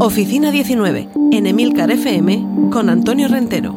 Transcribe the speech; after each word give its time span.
Oficina 0.00 0.50
19, 0.50 1.08
en 1.30 1.46
Emilcar 1.46 1.92
FM, 1.92 2.70
con 2.72 2.88
Antonio 2.90 3.28
Rentero. 3.28 3.76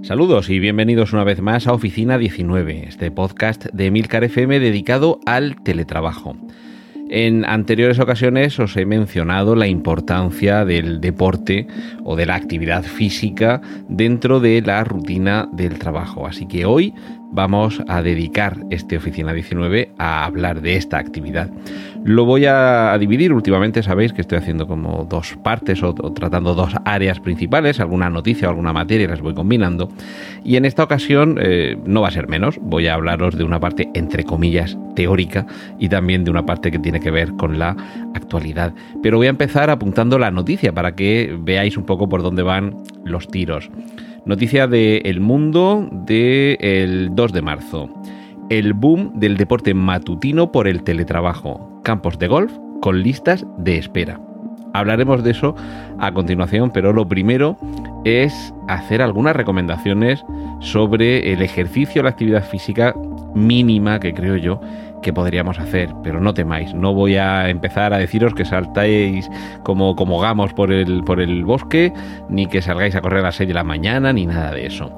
Saludos 0.00 0.48
y 0.48 0.58
bienvenidos 0.58 1.12
una 1.12 1.24
vez 1.24 1.42
más 1.42 1.66
a 1.66 1.74
Oficina 1.74 2.16
19, 2.16 2.88
este 2.88 3.10
podcast 3.10 3.66
de 3.66 3.86
Emilcar 3.86 4.24
FM 4.24 4.58
dedicado 4.58 5.20
al 5.26 5.62
teletrabajo. 5.62 6.34
En 7.08 7.44
anteriores 7.44 8.00
ocasiones 8.00 8.58
os 8.58 8.76
he 8.76 8.84
mencionado 8.84 9.54
la 9.54 9.68
importancia 9.68 10.64
del 10.64 11.00
deporte 11.00 11.68
o 12.04 12.16
de 12.16 12.26
la 12.26 12.34
actividad 12.34 12.82
física 12.82 13.60
dentro 13.88 14.40
de 14.40 14.60
la 14.60 14.82
rutina 14.82 15.48
del 15.52 15.78
trabajo. 15.78 16.26
Así 16.26 16.46
que 16.46 16.64
hoy 16.64 16.94
vamos 17.32 17.82
a 17.88 18.02
dedicar 18.02 18.58
este 18.70 18.96
Oficina 18.96 19.32
19 19.32 19.92
a 19.98 20.24
hablar 20.24 20.60
de 20.60 20.76
esta 20.76 20.98
actividad. 20.98 21.50
Lo 22.04 22.24
voy 22.24 22.46
a 22.46 22.96
dividir, 22.98 23.32
últimamente 23.32 23.82
sabéis 23.82 24.12
que 24.12 24.20
estoy 24.20 24.38
haciendo 24.38 24.66
como 24.68 25.06
dos 25.10 25.36
partes 25.42 25.82
o, 25.82 25.92
tratando 25.92 26.54
dos 26.54 26.74
áreas 26.84 27.18
principales, 27.18 27.80
alguna 27.80 28.10
noticia 28.10 28.46
o 28.46 28.50
alguna 28.50 28.72
materia 28.72 29.08
las 29.08 29.20
voy 29.20 29.34
combinando. 29.34 29.88
Y 30.44 30.56
en 30.56 30.64
esta 30.64 30.84
ocasión 30.84 31.38
eh, 31.40 31.76
no 31.84 32.02
va 32.02 32.08
a 32.08 32.12
ser 32.12 32.28
menos, 32.28 32.58
voy 32.60 32.86
a 32.86 32.94
hablaros 32.94 33.36
de 33.36 33.44
una 33.44 33.58
parte 33.58 33.90
entre 33.94 34.24
comillas 34.24 34.78
teórica 34.94 35.46
y 35.78 35.88
también 35.88 36.24
de 36.24 36.30
una 36.30 36.46
parte 36.46 36.70
que 36.70 36.78
tiene 36.78 37.00
que 37.00 37.10
ver 37.10 37.32
con 37.32 37.58
la 37.58 37.76
actualidad. 38.14 38.72
Pero 39.02 39.18
voy 39.18 39.26
a 39.26 39.30
empezar 39.30 39.68
apuntando 39.70 40.18
la 40.18 40.30
noticia 40.30 40.72
para 40.72 40.94
que 40.94 41.36
veáis 41.40 41.76
un 41.76 41.84
poco 41.84 42.08
por 42.08 42.22
dónde 42.22 42.42
van 42.42 42.76
los 43.04 43.28
tiros. 43.28 43.70
Noticia 44.26 44.66
de 44.66 44.96
El 45.04 45.20
Mundo 45.20 45.88
del 45.92 47.10
2 47.14 47.32
de 47.32 47.42
marzo. 47.42 47.88
El 48.50 48.72
boom 48.72 49.12
del 49.20 49.36
deporte 49.36 49.72
matutino 49.72 50.50
por 50.50 50.66
el 50.66 50.82
teletrabajo. 50.82 51.80
Campos 51.84 52.18
de 52.18 52.26
golf 52.26 52.52
con 52.82 53.04
listas 53.04 53.46
de 53.58 53.78
espera. 53.78 54.20
Hablaremos 54.74 55.22
de 55.22 55.30
eso 55.30 55.54
a 56.00 56.12
continuación, 56.12 56.72
pero 56.72 56.92
lo 56.92 57.06
primero 57.06 57.56
es 58.04 58.52
hacer 58.66 59.00
algunas 59.00 59.36
recomendaciones 59.36 60.24
sobre 60.58 61.32
el 61.32 61.40
ejercicio, 61.40 62.02
la 62.02 62.10
actividad 62.10 62.44
física 62.44 62.96
mínima 63.36 64.00
que 64.00 64.12
creo 64.12 64.34
yo 64.34 64.60
que 65.06 65.12
podríamos 65.12 65.60
hacer, 65.60 65.94
pero 66.02 66.20
no 66.20 66.34
temáis, 66.34 66.74
no 66.74 66.92
voy 66.92 67.14
a 67.14 67.48
empezar 67.48 67.94
a 67.94 67.98
deciros 67.98 68.34
que 68.34 68.44
saltáis 68.44 69.30
como, 69.62 69.94
como 69.94 70.18
gamos 70.18 70.52
por 70.52 70.72
el, 70.72 71.04
por 71.04 71.20
el 71.20 71.44
bosque, 71.44 71.92
ni 72.28 72.48
que 72.48 72.60
salgáis 72.60 72.96
a 72.96 73.00
correr 73.00 73.20
a 73.20 73.26
las 73.28 73.36
6 73.36 73.46
de 73.46 73.54
la 73.54 73.62
mañana, 73.62 74.12
ni 74.12 74.26
nada 74.26 74.50
de 74.50 74.66
eso. 74.66 74.90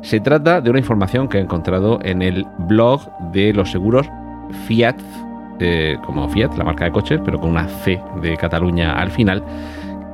Se 0.00 0.18
trata 0.18 0.62
de 0.62 0.70
una 0.70 0.78
información 0.78 1.28
que 1.28 1.36
he 1.36 1.42
encontrado 1.42 1.98
en 2.02 2.22
el 2.22 2.46
blog 2.56 3.02
de 3.32 3.52
los 3.52 3.70
seguros 3.70 4.08
Fiat, 4.66 4.96
eh, 5.58 5.98
como 6.06 6.26
Fiat, 6.30 6.56
la 6.56 6.64
marca 6.64 6.86
de 6.86 6.92
coches, 6.92 7.20
pero 7.22 7.38
con 7.38 7.50
una 7.50 7.68
C 7.68 8.00
de 8.22 8.38
Cataluña 8.38 8.94
al 8.94 9.10
final 9.10 9.44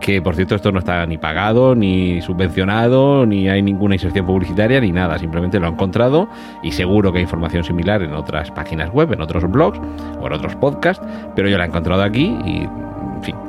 que 0.01 0.21
por 0.23 0.35
cierto 0.35 0.55
esto 0.55 0.73
no 0.73 0.79
está 0.79 1.05
ni 1.07 1.19
pagado, 1.19 1.75
ni 1.75 2.21
subvencionado, 2.23 3.27
ni 3.27 3.49
hay 3.49 3.63
ninguna 3.63 3.95
inserción 3.95 4.27
publicitaria, 4.27 4.81
ni 4.81 4.93
nada, 4.93 5.19
simplemente 5.19 5.59
lo 5.59 5.67
he 5.67 5.71
encontrado 5.71 6.29
y 6.63 6.73
seguro 6.73 7.13
que 7.13 7.19
hay 7.19 7.25
información 7.25 7.65
similar 7.65 8.03
en 8.03 8.15
otras 8.15 8.51
páginas 8.51 8.93
web, 8.93 9.13
en 9.13 9.21
otros 9.21 9.51
blogs 9.51 9.81
o 10.21 10.27
en 10.27 10.33
otros 10.33 10.55
podcasts, 10.57 11.05
pero 11.35 11.49
yo 11.49 11.59
la 11.59 11.65
he 11.65 11.69
encontrado 11.69 12.03
aquí 12.03 12.37
y, 12.45 12.69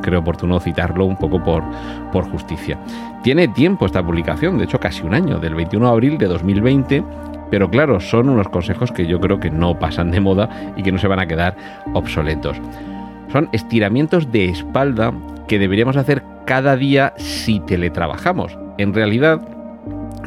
creo 0.02 0.22
oportuno 0.22 0.60
citarlo 0.60 1.06
un 1.06 1.18
poco 1.18 1.44
por, 1.44 1.62
por 2.12 2.30
justicia. 2.32 2.80
Tiene 3.22 3.50
tiempo 3.50 3.86
esta 3.86 4.04
publicación, 4.04 4.58
de 4.58 4.64
hecho 4.64 4.80
casi 4.80 5.04
un 5.04 5.14
año, 5.14 5.40
del 5.40 5.56
21 5.56 5.86
de 5.86 5.92
abril 5.92 6.18
de 6.18 6.28
2020, 6.28 7.04
pero 7.52 7.70
claro, 7.70 8.00
son 8.00 8.30
unos 8.30 8.50
consejos 8.50 8.92
que 8.92 9.06
yo 9.06 9.20
creo 9.20 9.40
que 9.40 9.50
no 9.50 9.78
pasan 9.78 10.12
de 10.12 10.20
moda 10.20 10.50
y 10.76 10.84
que 10.84 10.92
no 10.92 10.98
se 10.98 11.08
van 11.08 11.20
a 11.20 11.28
quedar 11.28 11.56
obsoletos. 11.94 12.60
Son 13.32 13.50
estiramientos 13.52 14.32
de 14.32 14.46
espalda 14.46 15.14
que 15.48 15.60
deberíamos 15.60 15.98
hacer 15.98 16.24
cada 16.46 16.76
día 16.76 17.14
si 17.18 17.60
teletrabajamos. 17.60 18.58
En 18.78 18.94
realidad, 18.94 19.42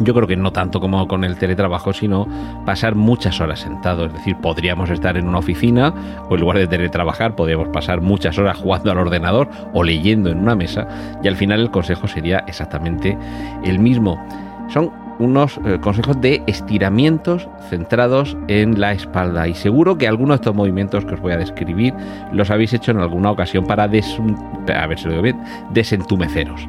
yo 0.00 0.14
creo 0.14 0.26
que 0.26 0.36
no 0.36 0.52
tanto 0.52 0.80
como 0.80 1.06
con 1.06 1.24
el 1.24 1.36
teletrabajo, 1.36 1.92
sino 1.92 2.26
pasar 2.64 2.94
muchas 2.94 3.40
horas 3.40 3.60
sentado. 3.60 4.06
Es 4.06 4.12
decir, 4.12 4.36
podríamos 4.36 4.90
estar 4.90 5.16
en 5.16 5.28
una 5.28 5.38
oficina 5.38 5.94
o 6.28 6.34
en 6.34 6.40
lugar 6.40 6.58
de 6.58 6.66
teletrabajar, 6.66 7.36
podríamos 7.36 7.68
pasar 7.68 8.00
muchas 8.00 8.38
horas 8.38 8.56
jugando 8.56 8.90
al 8.90 8.98
ordenador 8.98 9.48
o 9.72 9.82
leyendo 9.82 10.30
en 10.30 10.38
una 10.38 10.54
mesa 10.54 10.86
y 11.22 11.28
al 11.28 11.36
final 11.36 11.60
el 11.60 11.70
consejo 11.70 12.08
sería 12.08 12.44
exactamente 12.46 13.16
el 13.64 13.78
mismo. 13.78 14.22
Son 14.68 14.90
unos 15.20 15.60
eh, 15.64 15.78
consejos 15.80 16.20
de 16.20 16.42
estiramientos 16.46 17.48
centrados 17.68 18.36
en 18.48 18.80
la 18.80 18.92
espalda 18.92 19.46
y 19.46 19.54
seguro 19.54 19.96
que 19.98 20.08
algunos 20.08 20.38
de 20.38 20.42
estos 20.42 20.54
movimientos 20.54 21.04
que 21.04 21.14
os 21.14 21.20
voy 21.20 21.32
a 21.32 21.36
describir 21.36 21.94
los 22.32 22.50
habéis 22.50 22.72
hecho 22.72 22.90
en 22.90 22.98
alguna 22.98 23.30
ocasión 23.30 23.66
para 23.66 23.84
a 23.84 23.86
ver 23.86 24.98
si 24.98 25.08
lo 25.08 25.22
bien, 25.22 25.40
desentumeceros. 25.72 26.66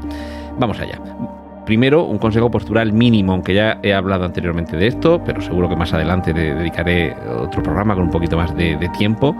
Vamos 0.59 0.79
allá. 0.79 0.99
Primero, 1.65 2.03
un 2.03 2.17
consejo 2.17 2.51
postural 2.51 2.91
mínimo, 2.91 3.33
aunque 3.33 3.53
ya 3.53 3.79
he 3.83 3.93
hablado 3.93 4.25
anteriormente 4.25 4.75
de 4.75 4.87
esto, 4.87 5.21
pero 5.23 5.41
seguro 5.41 5.69
que 5.69 5.75
más 5.75 5.93
adelante 5.93 6.33
dedicaré 6.33 7.15
otro 7.39 7.63
programa 7.63 7.93
con 7.93 8.05
un 8.05 8.09
poquito 8.09 8.35
más 8.35 8.55
de, 8.55 8.75
de 8.77 8.89
tiempo. 8.89 9.35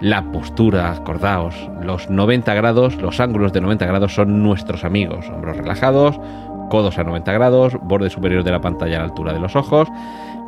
La 0.00 0.22
postura, 0.22 0.92
acordaos, 0.92 1.68
los 1.82 2.08
90 2.08 2.54
grados, 2.54 2.96
los 2.96 3.18
ángulos 3.18 3.52
de 3.52 3.60
90 3.60 3.84
grados 3.86 4.14
son 4.14 4.42
nuestros 4.44 4.84
amigos. 4.84 5.28
Hombros 5.28 5.56
relajados, 5.56 6.20
codos 6.68 6.98
a 6.98 7.04
90 7.04 7.32
grados, 7.32 7.76
borde 7.82 8.10
superior 8.10 8.44
de 8.44 8.50
la 8.50 8.60
pantalla 8.60 8.96
a 8.96 8.98
la 9.00 9.04
altura 9.06 9.32
de 9.32 9.40
los 9.40 9.56
ojos, 9.56 9.88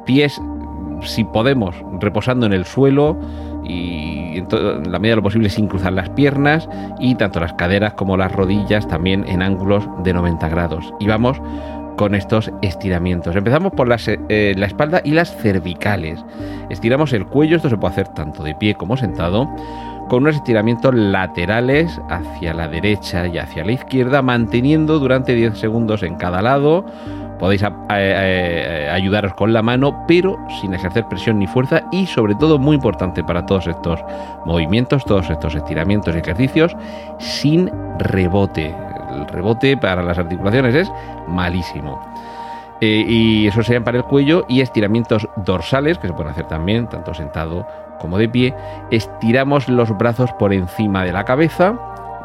pies, 0.04 0.40
si 1.02 1.24
podemos, 1.24 1.74
reposando 2.00 2.46
en 2.46 2.52
el 2.52 2.64
suelo 2.64 3.16
y 3.64 4.38
en, 4.38 4.48
la 4.90 4.98
medida 4.98 5.12
de 5.12 5.16
lo 5.16 5.22
posible 5.22 5.48
sin 5.48 5.66
cruzar 5.66 5.92
las 5.92 6.10
piernas 6.10 6.68
y 6.98 7.14
tanto 7.14 7.40
las 7.40 7.52
caderas 7.54 7.94
como 7.94 8.16
las 8.16 8.32
rodillas 8.32 8.86
también 8.88 9.24
en 9.28 9.42
ángulos 9.42 9.88
de 10.02 10.12
90 10.12 10.48
grados. 10.48 10.92
Y 10.98 11.06
vamos 11.06 11.40
con 11.96 12.14
estos 12.14 12.50
estiramientos. 12.62 13.36
Empezamos 13.36 13.72
por 13.72 13.88
eh, 13.90 14.54
la 14.56 14.66
espalda 14.66 15.02
y 15.04 15.10
las 15.10 15.36
cervicales. 15.36 16.24
Estiramos 16.70 17.12
el 17.12 17.26
cuello, 17.26 17.56
esto 17.56 17.68
se 17.68 17.76
puede 17.76 17.92
hacer 17.92 18.08
tanto 18.08 18.42
de 18.42 18.54
pie 18.54 18.74
como 18.74 18.96
sentado 18.96 19.48
con 20.10 20.24
unos 20.24 20.34
estiramientos 20.34 20.92
laterales 20.92 22.00
hacia 22.08 22.52
la 22.52 22.66
derecha 22.66 23.28
y 23.28 23.38
hacia 23.38 23.64
la 23.64 23.70
izquierda, 23.72 24.22
manteniendo 24.22 24.98
durante 24.98 25.36
10 25.36 25.56
segundos 25.56 26.02
en 26.02 26.16
cada 26.16 26.42
lado. 26.42 26.84
Podéis 27.38 27.62
eh, 27.62 27.68
eh, 27.90 28.90
ayudaros 28.92 29.32
con 29.34 29.52
la 29.52 29.62
mano, 29.62 30.04
pero 30.08 30.36
sin 30.60 30.74
ejercer 30.74 31.06
presión 31.06 31.38
ni 31.38 31.46
fuerza 31.46 31.84
y 31.92 32.06
sobre 32.06 32.34
todo 32.34 32.58
muy 32.58 32.74
importante 32.74 33.22
para 33.22 33.46
todos 33.46 33.68
estos 33.68 34.00
movimientos, 34.44 35.04
todos 35.04 35.30
estos 35.30 35.54
estiramientos 35.54 36.16
y 36.16 36.18
ejercicios, 36.18 36.76
sin 37.20 37.70
rebote. 38.00 38.74
El 39.14 39.28
rebote 39.28 39.76
para 39.76 40.02
las 40.02 40.18
articulaciones 40.18 40.74
es 40.74 40.92
malísimo. 41.28 42.00
Eh, 42.80 43.04
y 43.06 43.46
eso 43.46 43.62
serían 43.62 43.84
para 43.84 43.98
el 43.98 44.04
cuello 44.04 44.46
y 44.48 44.62
estiramientos 44.62 45.28
dorsales 45.36 45.98
que 45.98 46.08
se 46.08 46.14
pueden 46.14 46.32
hacer 46.32 46.48
también, 46.48 46.88
tanto 46.88 47.12
sentado 47.12 47.66
como 48.00 48.16
de 48.16 48.28
pie, 48.28 48.54
estiramos 48.90 49.68
los 49.68 49.96
brazos 49.98 50.32
por 50.32 50.54
encima 50.54 51.04
de 51.04 51.12
la 51.12 51.24
cabeza, 51.24 51.78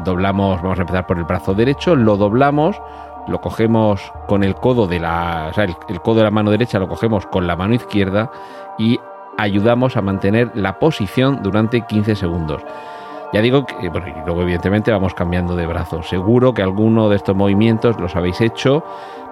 doblamos, 0.06 0.62
vamos 0.62 0.80
a 0.80 0.84
empezar 0.84 1.06
por 1.06 1.18
el 1.18 1.26
brazo 1.26 1.54
derecho, 1.54 1.96
lo 1.96 2.16
doblamos, 2.16 2.82
lo 3.28 3.42
cogemos 3.42 4.14
con 4.28 4.44
el 4.44 4.56
codo 4.56 4.88
de 4.88 5.00
la, 5.00 5.48
o 5.50 5.54
sea, 5.54 5.66
el, 5.66 6.02
codo 6.02 6.18
de 6.18 6.24
la 6.24 6.32
mano 6.32 6.52
derecha 6.52 6.80
lo 6.80 6.88
cogemos 6.88 7.26
con 7.26 7.48
la 7.48 7.56
mano 7.56 7.74
izquierda 7.74 8.32
y 8.78 9.00
ayudamos 9.38 9.98
a 9.98 10.02
mantener 10.02 10.52
la 10.54 10.80
posición 10.80 11.42
durante 11.44 11.82
15 11.82 12.16
segundos. 12.16 12.62
Ya 13.34 13.42
digo 13.42 13.66
que, 13.66 13.90
bueno, 13.90 14.08
y 14.08 14.26
luego 14.26 14.44
evidentemente 14.44 14.92
vamos 14.92 15.14
cambiando 15.14 15.56
de 15.56 15.66
brazo. 15.66 16.04
Seguro 16.04 16.54
que 16.54 16.62
alguno 16.62 17.10
de 17.10 17.18
estos 17.18 17.36
movimientos 17.36 18.00
los 18.00 18.16
habéis 18.16 18.40
hecho 18.40 18.86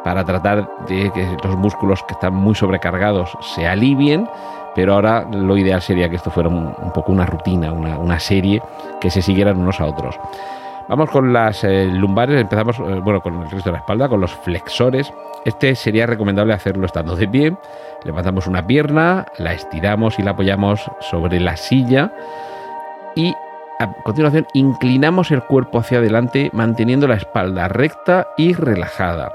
para 0.04 0.26
tratar 0.26 0.70
de 0.88 1.12
que 1.12 1.38
los 1.44 1.58
músculos 1.58 2.04
que 2.04 2.14
están 2.14 2.34
muy 2.34 2.56
sobrecargados 2.56 3.38
se 3.42 3.68
alivien, 3.68 4.28
pero 4.76 4.96
ahora 4.96 5.26
lo 5.32 5.58
ideal 5.58 5.82
sería 5.82 6.10
que 6.10 6.16
esto 6.16 6.32
fuera 6.32 6.50
un, 6.50 6.74
poco 6.94 7.12
una 7.12 7.26
rutina, 7.26 7.72
una, 7.72 8.20
serie 8.20 8.62
que 9.00 9.10
se 9.10 9.22
siguieran 9.22 9.58
unos 9.58 9.80
a 9.80 9.86
otros. 9.86 10.20
Vamos 10.90 11.10
con 11.10 11.32
las 11.32 11.64
eh, 11.64 11.86
lumbares, 11.86 12.42
empezamos 12.42 12.78
eh, 12.80 13.00
bueno, 13.02 13.22
con 13.22 13.42
el 13.42 13.50
resto 13.50 13.70
de 13.70 13.72
la 13.72 13.78
espalda, 13.80 14.10
con 14.10 14.20
los 14.20 14.34
flexores. 14.34 15.14
Este 15.46 15.76
sería 15.76 16.06
recomendable 16.06 16.54
hacerlo 16.54 16.86
estando 16.86 17.16
de 17.16 17.28
pie. 17.28 17.56
Levantamos 18.04 18.48
una 18.48 18.66
pierna, 18.66 19.26
la 19.38 19.54
estiramos 19.54 20.20
y 20.20 20.24
la 20.24 20.32
apoyamos 20.32 20.92
sobre 21.00 21.40
la 21.40 21.56
silla 21.56 22.12
y 23.16 23.34
a 23.80 23.92
continuación 24.04 24.48
inclinamos 24.54 25.32
el 25.32 25.44
cuerpo 25.44 25.80
hacia 25.80 25.98
adelante 26.00 26.50
manteniendo 26.54 27.08
la 27.08 27.16
espalda 27.16 27.68
recta 27.68 28.28
y 28.38 28.54
relajada. 28.54 29.32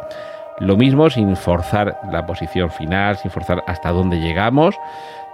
Lo 0.60 0.76
mismo 0.76 1.08
sin 1.08 1.36
forzar 1.36 2.00
la 2.10 2.26
posición 2.26 2.70
final, 2.70 3.16
sin 3.16 3.30
forzar 3.30 3.62
hasta 3.66 3.90
dónde 3.90 4.20
llegamos. 4.20 4.74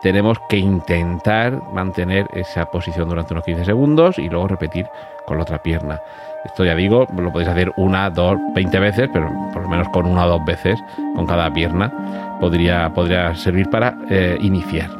Tenemos 0.02 0.38
que 0.50 0.58
intentar 0.58 1.62
mantener 1.72 2.26
esa 2.34 2.66
posición 2.66 3.08
durante 3.08 3.32
unos 3.32 3.44
15 3.44 3.64
segundos 3.64 4.18
y 4.18 4.28
luego 4.28 4.48
repetir 4.48 4.86
con 5.26 5.38
la 5.38 5.44
otra 5.44 5.62
pierna. 5.62 5.98
Esto 6.44 6.62
ya 6.62 6.74
digo, 6.74 7.06
lo 7.16 7.32
podéis 7.32 7.48
hacer 7.48 7.72
una, 7.76 8.10
dos, 8.10 8.36
veinte 8.54 8.78
veces, 8.78 9.08
pero 9.12 9.32
por 9.54 9.62
lo 9.62 9.68
menos 9.68 9.88
con 9.88 10.04
una 10.04 10.26
o 10.26 10.28
dos 10.28 10.44
veces 10.44 10.78
con 11.16 11.26
cada 11.26 11.50
pierna 11.50 11.90
podría, 12.38 12.92
podría 12.92 13.34
servir 13.34 13.70
para 13.70 13.96
eh, 14.10 14.36
iniciar. 14.42 14.90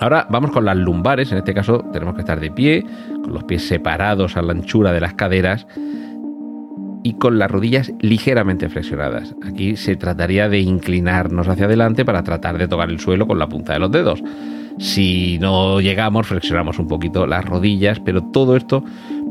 Ahora 0.00 0.26
vamos 0.30 0.50
con 0.50 0.64
las 0.64 0.76
lumbares, 0.76 1.30
en 1.32 1.38
este 1.38 1.52
caso 1.52 1.84
tenemos 1.92 2.14
que 2.14 2.20
estar 2.20 2.40
de 2.40 2.50
pie, 2.50 2.86
con 3.22 3.34
los 3.34 3.44
pies 3.44 3.68
separados 3.68 4.36
a 4.38 4.42
la 4.42 4.52
anchura 4.52 4.92
de 4.92 5.00
las 5.00 5.14
caderas 5.14 5.66
y 7.06 7.12
con 7.12 7.38
las 7.38 7.48
rodillas 7.48 7.92
ligeramente 8.00 8.68
flexionadas. 8.68 9.36
Aquí 9.44 9.76
se 9.76 9.94
trataría 9.94 10.48
de 10.48 10.58
inclinarnos 10.58 11.46
hacia 11.46 11.66
adelante 11.66 12.04
para 12.04 12.24
tratar 12.24 12.58
de 12.58 12.66
tocar 12.66 12.90
el 12.90 12.98
suelo 12.98 13.28
con 13.28 13.38
la 13.38 13.48
punta 13.48 13.74
de 13.74 13.78
los 13.78 13.92
dedos. 13.92 14.24
Si 14.80 15.38
no 15.38 15.80
llegamos, 15.80 16.26
flexionamos 16.26 16.80
un 16.80 16.88
poquito 16.88 17.24
las 17.28 17.44
rodillas, 17.44 18.00
pero 18.00 18.24
todo 18.24 18.56
esto 18.56 18.82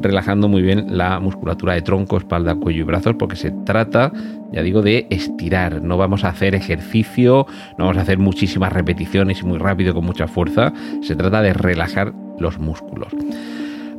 relajando 0.02 0.48
muy 0.48 0.62
bien 0.62 0.98
la 0.98 1.20
musculatura 1.20 1.74
de 1.74 1.82
tronco, 1.82 2.16
espalda, 2.16 2.56
cuello 2.56 2.80
y 2.80 2.86
brazos, 2.86 3.16
porque 3.20 3.36
se 3.36 3.52
trata, 3.52 4.14
ya 4.54 4.62
digo, 4.62 4.82
de 4.82 5.06
estirar. 5.10 5.82
No 5.82 5.98
vamos 5.98 6.24
a 6.24 6.30
hacer 6.30 6.56
ejercicio, 6.56 7.46
no 7.78 7.88
vamos 7.88 7.98
a 7.98 8.04
hacer 8.04 8.20
muchísimas 8.20 8.72
repeticiones 8.72 9.42
y 9.42 9.46
muy 9.46 9.58
rápido 9.58 9.94
con 9.94 10.06
mucha 10.06 10.30
fuerza. 10.30 10.72
Se 11.02 11.18
trata 11.18 11.42
de 11.42 11.52
relajar 11.52 12.14
los 12.40 12.58
músculos. 12.58 13.10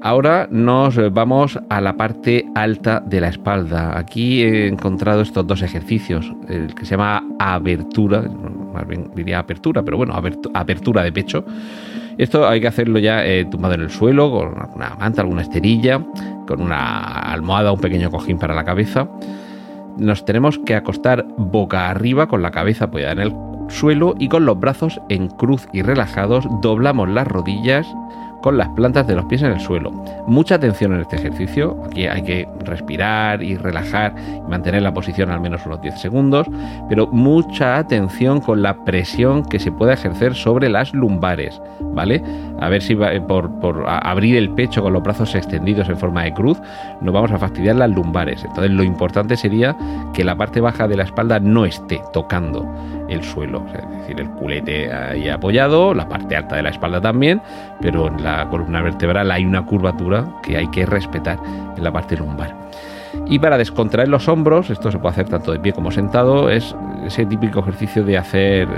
Ahora 0.03 0.47
nos 0.51 0.99
vamos 1.13 1.59
a 1.69 1.81
la 1.81 1.97
parte 1.97 2.47
alta 2.55 3.01
de 3.01 3.21
la 3.21 3.29
espalda. 3.29 3.99
Aquí 3.99 4.43
he 4.43 4.69
encontrado 4.69 5.23
estos 5.23 5.47
dos 5.47 5.63
ejercicios, 5.63 6.33
el 6.49 6.75
que 6.75 6.85
se 6.85 6.93
llama 6.93 7.25
abertura, 7.39 8.23
más 8.73 8.87
bien 8.87 9.11
diría 9.15 9.39
apertura, 9.39 9.83
pero 9.83 9.97
bueno, 9.97 10.15
apertura 10.55 11.03
de 11.03 11.13
pecho. 11.13 11.45
Esto 12.19 12.49
hay 12.49 12.61
que 12.61 12.69
hacerlo 12.69 12.99
ya 12.99 13.27
eh, 13.27 13.45
tumbado 13.45 13.75
en 13.75 13.83
el 13.83 13.91
suelo, 13.91 14.31
con 14.31 14.71
una 14.75 14.95
manta, 14.99 15.23
alguna 15.23 15.43
esterilla, 15.43 16.03
con 16.47 16.63
una 16.63 16.99
almohada, 17.33 17.73
un 17.73 17.81
pequeño 17.81 18.11
cojín 18.11 18.39
para 18.39 18.55
la 18.55 18.65
cabeza. 18.65 19.09
Nos 19.99 20.25
tenemos 20.25 20.59
que 20.59 20.75
acostar 20.75 21.27
boca 21.37 21.91
arriba 21.91 22.27
con 22.27 22.43
la 22.43 22.51
cabeza 22.51 22.87
apoyada 22.87 23.13
en 23.13 23.21
el 23.21 23.33
suelo 23.69 24.15
y 24.19 24.29
con 24.29 24.47
los 24.47 24.59
brazos 24.59 25.01
en 25.09 25.29
cruz 25.29 25.67
y 25.73 25.83
relajados 25.83 26.47
doblamos 26.63 27.09
las 27.09 27.27
rodillas 27.27 27.87
con 28.47 28.59
las 28.59 28.69
plantas 28.69 29.09
de 29.09 29.17
los 29.17 29.25
pies 29.25 29.43
en 29.43 29.51
el 29.51 29.59
suelo. 29.59 29.91
Mucha 30.29 30.55
atención 30.55 30.93
en 30.93 31.01
este 31.01 31.17
ejercicio, 31.17 31.77
aquí 31.85 32.07
hay 32.07 32.23
que 32.23 32.49
respirar 32.61 33.43
y 33.43 33.57
relajar 33.57 34.15
y 34.17 34.49
mantener 34.49 34.83
la 34.83 34.95
posición 34.95 35.33
al 35.33 35.41
menos 35.41 35.67
unos 35.67 35.81
10 35.81 35.99
segundos, 36.01 36.47
pero 36.89 37.09
mucha 37.09 37.77
atención 37.77 38.41
con 38.41 38.63
la 38.63 38.85
presión 38.85 39.45
que 39.45 39.59
se 39.59 39.73
puede 39.73 39.95
ejercer 39.95 40.37
sobre 40.37 40.69
las 40.69 40.95
lumbares, 40.95 41.61
¿vale? 41.81 42.23
A 42.61 42.69
ver 42.69 42.83
si 42.83 42.93
eh, 42.93 43.21
por, 43.21 43.51
abrir 43.85 44.37
el 44.37 44.51
pecho 44.51 44.81
con 44.81 44.93
los 44.93 45.03
brazos 45.03 45.35
extendidos 45.35 45.89
en 45.89 45.97
forma 45.97 46.23
de 46.23 46.33
cruz 46.33 46.57
nos 47.01 47.13
vamos 47.13 47.33
a 47.33 47.39
fastidiar 47.39 47.75
las 47.75 47.91
lumbares. 47.91 48.45
Entonces 48.45 48.71
lo 48.71 48.85
importante 48.85 49.37
sería 49.37 49.77
que 50.15 50.23
la 50.23 50.37
parte 50.37 50.61
baja 50.61 50.87
de 50.87 50.97
la 50.97 51.03
espalda 51.03 51.41
no 51.41 51.67
esté 51.67 52.01
tocando 52.13 52.65
el 53.09 53.23
suelo, 53.23 53.65
es 53.75 54.01
decir, 54.01 54.21
el 54.21 54.31
culete 54.31 54.93
ahí 54.93 55.29
apoyado, 55.29 55.95
la 55.95 56.09
parte 56.09 56.37
alta 56.37 56.57
de 56.57 56.63
la 56.63 56.71
espalda 56.71 57.01
también, 57.01 57.41
pero 57.81 58.09
en 58.09 58.23
la 58.23 58.36
columna 58.51 58.83
vertebral 58.83 59.31
hay 59.31 59.45
una 59.45 59.65
curvatura 59.65 60.27
que 60.43 60.57
hay 60.57 60.69
que 60.69 60.85
respetar 60.85 61.39
en 61.77 61.83
la 61.83 61.93
parte 61.93 62.17
lumbar. 62.17 62.55
Y 63.27 63.39
para 63.39 63.57
descontraer 63.57 64.09
los 64.09 64.29
hombros, 64.29 64.71
esto 64.71 64.91
se 64.91 64.99
puede 64.99 65.13
hacer 65.13 65.29
tanto 65.29 65.53
de 65.53 65.59
pie 65.59 65.73
como 65.73 65.91
sentado, 65.91 66.51
es 66.51 66.77
ese 67.07 67.25
típico 67.27 67.61
ejercicio 67.61 68.05
de 68.05 68.19
hacer 68.19 68.69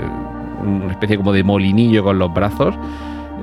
una 0.61 0.91
especie 0.91 1.17
como 1.17 1.33
de 1.33 1.43
molinillo 1.43 2.03
con 2.03 2.19
los 2.19 2.33
brazos, 2.33 2.75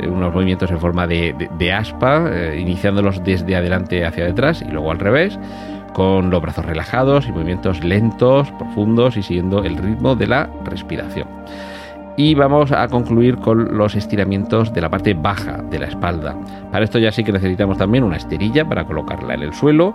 eh, 0.00 0.08
unos 0.08 0.32
movimientos 0.32 0.70
en 0.70 0.80
forma 0.80 1.06
de, 1.06 1.72
aspa, 1.72 2.28
eh, 2.30 2.58
iniciándolos 2.60 3.22
desde 3.24 3.56
adelante 3.56 4.04
hacia 4.04 4.24
detrás 4.24 4.62
y 4.62 4.70
luego 4.70 4.90
al 4.90 4.98
revés 4.98 5.38
con 5.92 6.28
los 6.30 6.42
brazos 6.42 6.66
relajados 6.66 7.26
y 7.26 7.32
movimientos 7.32 7.82
lentos, 7.82 8.50
profundos 8.52 9.16
y 9.16 9.22
siguiendo 9.22 9.64
el 9.64 9.78
ritmo 9.78 10.14
de 10.14 10.26
la 10.26 10.50
respiración. 10.64 11.26
Y 12.16 12.34
vamos 12.34 12.72
a 12.72 12.88
concluir 12.88 13.36
con 13.36 13.76
los 13.76 13.94
estiramientos 13.94 14.72
de 14.72 14.80
la 14.80 14.88
parte 14.88 15.12
baja 15.12 15.58
de 15.70 15.78
la 15.78 15.86
espalda. 15.86 16.34
Para 16.72 16.84
esto 16.84 16.98
ya 16.98 17.12
sí 17.12 17.22
que 17.22 17.32
necesitamos 17.32 17.76
también 17.76 18.04
una 18.04 18.16
esterilla 18.16 18.66
para 18.66 18.86
colocarla 18.86 19.34
en 19.34 19.42
el 19.42 19.52
suelo. 19.52 19.94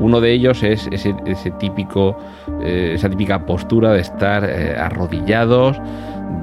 Uno 0.00 0.20
de 0.20 0.32
ellos 0.32 0.64
es 0.64 0.88
ese, 0.90 1.14
típico, 1.58 2.16
eh, 2.60 2.92
esa 2.94 3.08
típica 3.08 3.46
postura 3.46 3.92
de 3.92 4.00
estar 4.00 4.44
eh, 4.44 4.76
arrodillados, 4.76 5.80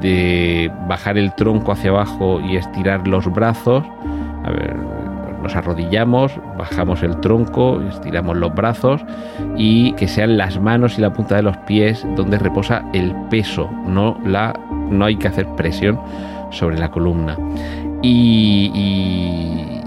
de 0.02 0.72
bajar 0.88 1.18
el 1.18 1.36
tronco 1.36 1.74
hacia 1.74 1.90
abajo 1.90 2.40
y 2.40 2.56
estirar 2.56 3.06
los 3.06 3.32
brazos. 3.34 3.84
A 4.46 4.52
ver, 4.52 4.78
nos 5.42 5.56
arrodillamos, 5.56 6.34
bajamos 6.58 7.04
el 7.04 7.20
tronco, 7.20 7.82
estiramos 7.82 8.38
los 8.38 8.54
brazos 8.54 9.06
y 9.56 9.94
que 9.94 10.08
sean 10.08 10.38
las 10.38 10.60
manos 10.60 10.98
y 10.98 11.02
la 11.02 11.14
punta 11.14 11.36
de 11.36 11.44
los 11.44 11.58
pies 11.58 12.06
donde 12.16 12.40
reposa 12.40 12.84
el 12.94 13.14
peso, 13.30 13.70
no, 13.86 14.20
la, 14.26 14.54
no 14.90 15.06
hay 15.06 15.16
que 15.18 15.28
hacer 15.28 15.48
presión 15.56 16.00
sobre 16.52 16.78
la 16.78 16.90
columna. 16.90 17.38
Y, 18.02 19.82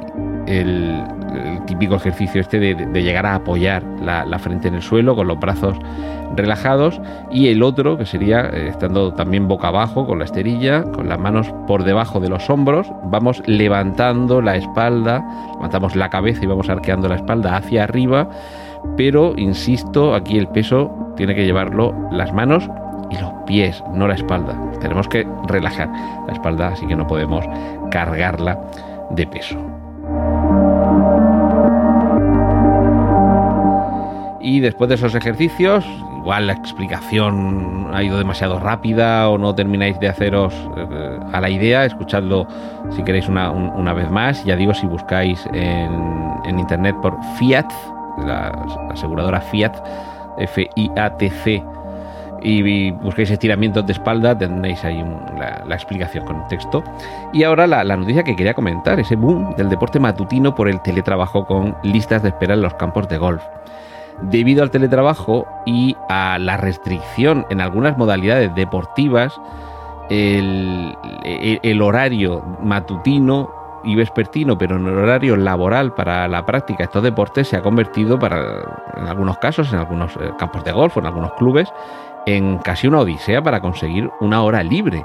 el, 0.46 1.04
típico 1.66 1.94
ejercicio 1.94 2.40
este 2.40 2.58
de, 2.58 3.02
llegar 3.02 3.24
a 3.24 3.36
apoyar 3.36 3.84
la, 4.02 4.38
frente 4.40 4.66
en 4.68 4.74
el 4.74 4.82
suelo 4.82 5.14
con 5.14 5.28
los 5.28 5.38
brazos 5.38 5.76
relajados 6.34 7.00
y 7.30 7.48
el 7.48 7.62
otro 7.62 7.96
que 7.96 8.06
sería 8.06 8.40
eh, 8.52 8.68
estando 8.68 9.14
también 9.14 9.46
boca 9.46 9.68
abajo 9.68 10.06
con 10.06 10.18
la 10.18 10.24
esterilla, 10.24 10.82
con 10.82 11.08
las 11.08 11.18
manos 11.18 11.52
por 11.66 11.84
debajo 11.84 12.18
de 12.18 12.28
los 12.28 12.50
hombros, 12.50 12.88
vamos 13.04 13.42
levantando 13.46 14.40
la 14.40 14.56
espalda, 14.56 15.24
levantamos 15.54 15.94
la 15.94 16.10
cabeza 16.10 16.42
y 16.42 16.46
vamos 16.46 16.68
arqueando 16.68 17.08
la 17.08 17.16
espalda 17.16 17.56
hacia 17.56 17.84
arriba, 17.84 18.28
pero 18.96 19.34
insisto, 19.36 20.14
aquí 20.14 20.38
el 20.38 20.48
peso 20.48 21.12
tiene 21.16 21.34
que 21.34 21.44
llevarlo 21.44 21.94
las 22.10 22.32
manos 22.32 22.68
y 23.10 23.18
los 23.18 23.32
pies, 23.46 23.82
no 23.92 24.06
la 24.06 24.14
espalda. 24.14 24.56
Tenemos 24.80 25.08
que 25.08 25.26
relajar 25.46 25.88
la 26.26 26.32
espalda, 26.32 26.68
así 26.68 26.86
que 26.86 26.96
no 26.96 27.06
podemos 27.06 27.44
cargarla 27.90 28.58
de 29.10 29.26
peso. 29.26 29.58
Y 34.40 34.60
después 34.60 34.88
de 34.88 34.94
esos 34.94 35.14
ejercicios, 35.14 35.84
igual 36.16 36.46
la 36.46 36.54
explicación 36.54 37.90
ha 37.92 38.02
ido 38.02 38.18
demasiado 38.18 38.58
rápida 38.58 39.28
o 39.28 39.38
no 39.38 39.54
termináis 39.54 39.98
de 40.00 40.08
haceros 40.08 40.54
eh, 40.76 41.18
a 41.32 41.40
la 41.40 41.50
idea, 41.50 41.84
escuchadlo 41.84 42.46
si 42.90 43.02
queréis 43.02 43.28
una, 43.28 43.92
vez 43.92 44.10
más. 44.10 44.44
Ya 44.44 44.56
digo, 44.56 44.74
si 44.74 44.86
buscáis 44.86 45.46
en, 45.52 46.58
internet 46.58 46.96
por 47.00 47.16
Fiat, 47.36 47.70
la, 48.24 48.48
aseguradora 48.90 49.40
Fiat, 49.40 49.76
F-I-A-T-C, 50.38 51.62
y 52.42 52.90
busquéis 52.90 53.30
estiramientos 53.30 53.86
de 53.86 53.92
espalda, 53.92 54.36
tenéis 54.36 54.84
ahí 54.84 55.04
la, 55.38 55.74
explicación 55.74 56.24
con 56.24 56.46
texto. 56.48 56.82
Y 57.32 57.44
ahora 57.44 57.66
la, 57.66 57.84
la, 57.84 57.96
noticia 57.96 58.22
que 58.22 58.36
quería 58.36 58.54
comentar, 58.54 58.98
ese 59.00 59.16
boom 59.16 59.54
del 59.56 59.68
deporte 59.68 59.98
matutino 59.98 60.54
por 60.54 60.68
el 60.68 60.80
teletrabajo 60.82 61.46
con 61.46 61.76
listas 61.82 62.22
de 62.22 62.30
espera 62.30 62.54
en 62.54 62.62
los 62.62 62.74
campos 62.74 63.08
de 63.08 63.18
golf 63.18 63.42
debido 64.22 64.62
al 64.62 64.70
teletrabajo 64.70 65.46
y 65.64 65.96
a 66.08 66.38
la 66.38 66.56
restricción 66.56 67.46
en 67.50 67.60
algunas 67.60 67.96
modalidades 67.96 68.54
deportivas, 68.54 69.40
el, 70.10 71.80
horario 71.82 72.42
matutino 72.62 73.50
y 73.84 73.94
vespertino, 73.94 74.58
pero 74.58 74.76
en 74.76 74.86
el 74.86 74.98
horario 74.98 75.36
laboral 75.36 75.94
para 75.94 76.28
la 76.28 76.44
práctica 76.44 76.78
de 76.78 76.84
estos 76.84 77.02
deportes 77.02 77.48
se 77.48 77.56
ha 77.56 77.62
convertido 77.62 78.18
para, 78.18 78.38
en 78.96 79.06
algunos 79.06 79.38
casos, 79.38 79.72
en 79.72 79.78
algunos 79.78 80.16
eh, 80.16 80.32
campos 80.38 80.64
de 80.64 80.72
golf, 80.72 80.96
en 80.98 81.06
algunos 81.06 81.32
clubes, 81.34 81.72
en 82.26 82.58
casi 82.58 82.86
una 82.86 83.00
odisea 83.00 83.42
para 83.42 83.60
conseguir 83.60 84.10
una 84.20 84.42
hora 84.42 84.62
libre 84.62 85.04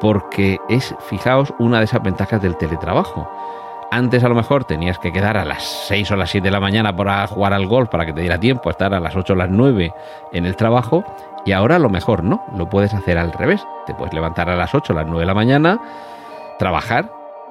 porque 0.00 0.58
es, 0.68 0.94
fijaos, 1.00 1.52
una 1.58 1.78
de 1.78 1.84
esas 1.84 2.02
ventajas 2.02 2.40
del 2.40 2.56
teletrabajo. 2.56 3.28
Antes 3.90 4.22
a 4.22 4.28
lo 4.28 4.34
mejor 4.34 4.64
tenías 4.64 4.98
que 4.98 5.12
quedar 5.12 5.36
a 5.36 5.44
las 5.44 5.64
6 5.88 6.10
o 6.10 6.16
las 6.16 6.30
7 6.30 6.46
de 6.46 6.50
la 6.50 6.60
mañana 6.60 6.94
para 6.94 7.26
jugar 7.26 7.54
al 7.54 7.66
golf 7.66 7.88
para 7.88 8.04
que 8.04 8.12
te 8.12 8.20
diera 8.20 8.38
tiempo 8.38 8.68
a 8.68 8.72
estar 8.72 8.92
a 8.92 9.00
las 9.00 9.16
8 9.16 9.32
o 9.32 9.36
las 9.36 9.48
9 9.48 9.92
en 10.32 10.44
el 10.44 10.56
trabajo 10.56 11.04
y 11.46 11.52
ahora 11.52 11.76
a 11.76 11.78
lo 11.78 11.88
mejor 11.88 12.22
no, 12.22 12.44
lo 12.54 12.68
puedes 12.68 12.92
hacer 12.92 13.16
al 13.16 13.32
revés. 13.32 13.66
Te 13.86 13.94
puedes 13.94 14.12
levantar 14.12 14.50
a 14.50 14.56
las 14.56 14.74
8 14.74 14.92
o 14.92 14.96
las 14.96 15.06
9 15.06 15.20
de 15.20 15.26
la 15.26 15.34
mañana, 15.34 15.80
trabajar, 16.58 17.10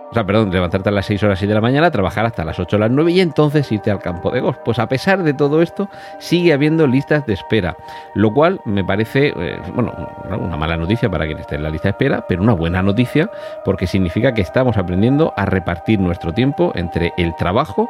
o 0.10 0.14
sea, 0.14 0.26
perdón, 0.26 0.52
levantarte 0.52 0.88
a 0.90 0.92
las 0.92 1.06
6 1.06 1.24
horas 1.24 1.40
7 1.40 1.50
de 1.50 1.56
la 1.56 1.62
mañana, 1.62 1.92
trabajar 1.92 2.26
hasta 2.26 2.46
las 2.46 2.60
8 2.60 2.76
o 2.78 2.80
las 2.80 2.92
9 2.92 3.12
y 3.12 3.20
entonces 3.20 3.70
irte 3.72 3.92
al 3.92 4.00
campo 4.00 4.32
de 4.32 4.40
golf. 4.40 4.58
Pues 4.64 4.80
a 4.80 4.88
pesar 4.88 5.24
de 5.24 5.34
todo 5.34 5.62
esto, 5.62 5.90
sigue 6.20 6.54
habiendo 6.54 6.88
listas 6.88 7.26
de 7.26 7.34
espera, 7.34 7.76
lo 8.16 8.34
cual 8.34 8.62
me 8.66 8.84
parece, 8.84 9.34
eh, 9.36 9.60
bueno, 9.74 9.94
una 10.30 10.56
mala 10.56 10.78
noticia 10.78 11.10
para 11.10 11.26
quien 11.26 11.40
esté 11.40 11.56
en 11.56 11.64
la 11.64 11.70
lista 11.70 11.90
de 11.90 11.92
espera, 11.92 12.26
pero 12.28 12.42
una 12.42 12.54
buena 12.54 12.82
noticia 12.82 13.30
porque 13.66 13.86
significa 13.86 14.34
que 14.34 14.42
estamos 14.42 14.78
aprendiendo 14.78 15.34
a 15.36 15.46
repartir 15.46 16.00
nuestro 16.00 16.34
tiempo 16.34 16.72
entre 16.76 17.12
el 17.18 17.36
trabajo 17.36 17.90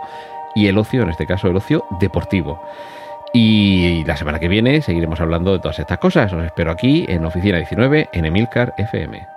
y 0.55 0.67
el 0.67 0.77
ocio, 0.79 1.03
en 1.03 1.09
este 1.09 1.27
caso 1.27 1.47
el 1.47 1.55
ocio 1.55 1.85
deportivo. 1.99 2.59
Y 3.33 4.03
la 4.05 4.17
semana 4.17 4.39
que 4.39 4.47
viene 4.47 4.81
seguiremos 4.81 5.21
hablando 5.21 5.53
de 5.53 5.59
todas 5.59 5.77
estas 5.77 5.99
cosas. 5.99 6.33
Os 6.33 6.43
espero 6.43 6.71
aquí 6.71 7.05
en 7.07 7.25
Oficina 7.25 7.57
19 7.57 8.09
en 8.11 8.25
Emilcar 8.25 8.73
FM. 8.77 9.36